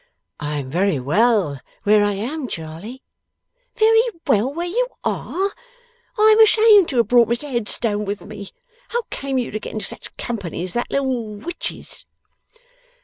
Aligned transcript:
'I 0.39 0.57
am 0.57 0.69
very 0.71 0.99
well 0.99 1.61
where 1.83 2.03
I 2.03 2.13
am, 2.13 2.47
Charley.' 2.47 3.03
'Very 3.75 4.01
well 4.25 4.51
where 4.51 4.65
you 4.65 4.87
are! 5.03 5.51
I 6.17 6.31
am 6.35 6.39
ashamed 6.39 6.89
to 6.89 6.97
have 6.97 7.07
brought 7.07 7.27
Mr 7.29 7.51
Headstone 7.51 8.05
with 8.05 8.25
me. 8.25 8.49
How 8.89 9.03
came 9.11 9.37
you 9.37 9.51
to 9.51 9.59
get 9.59 9.73
into 9.73 9.85
such 9.85 10.17
company 10.17 10.63
as 10.63 10.73
that 10.73 10.89
little 10.89 11.35
witch's? 11.35 12.07